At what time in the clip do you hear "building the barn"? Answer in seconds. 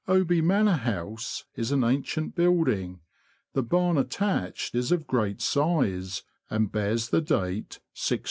2.33-3.99